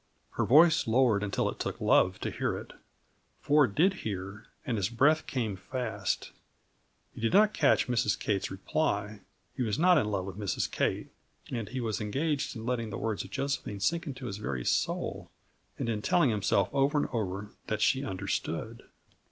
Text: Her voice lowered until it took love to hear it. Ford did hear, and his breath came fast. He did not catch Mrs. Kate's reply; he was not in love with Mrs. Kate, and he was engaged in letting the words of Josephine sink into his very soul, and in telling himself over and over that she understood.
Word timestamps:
Her 0.31 0.45
voice 0.45 0.87
lowered 0.87 1.21
until 1.21 1.47
it 1.47 1.59
took 1.59 1.79
love 1.79 2.19
to 2.21 2.31
hear 2.31 2.57
it. 2.57 2.73
Ford 3.39 3.75
did 3.75 3.93
hear, 4.01 4.47
and 4.65 4.77
his 4.77 4.89
breath 4.89 5.27
came 5.27 5.55
fast. 5.55 6.31
He 7.13 7.21
did 7.21 7.33
not 7.33 7.53
catch 7.53 7.87
Mrs. 7.87 8.17
Kate's 8.17 8.49
reply; 8.49 9.19
he 9.55 9.61
was 9.61 9.77
not 9.77 9.99
in 9.99 10.07
love 10.09 10.25
with 10.25 10.39
Mrs. 10.39 10.71
Kate, 10.71 11.09
and 11.51 11.69
he 11.69 11.79
was 11.79 12.01
engaged 12.01 12.55
in 12.55 12.65
letting 12.65 12.89
the 12.89 12.97
words 12.97 13.23
of 13.23 13.29
Josephine 13.29 13.79
sink 13.79 14.07
into 14.07 14.25
his 14.25 14.37
very 14.37 14.65
soul, 14.65 15.29
and 15.77 15.87
in 15.87 16.01
telling 16.01 16.31
himself 16.31 16.67
over 16.73 16.97
and 16.97 17.07
over 17.13 17.51
that 17.67 17.83
she 17.83 18.03
understood. 18.03 18.81